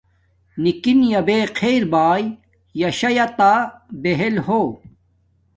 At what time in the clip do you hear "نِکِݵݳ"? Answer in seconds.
0.63-1.19